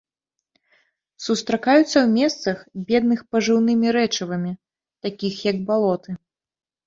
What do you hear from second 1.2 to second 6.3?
Сустракаюцца ў месцах, бедных пажыўнымі рэчывамі, такіх як балоты.